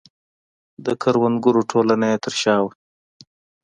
[0.85, 2.71] د کروندګرو ټولنه یې تر شا وه.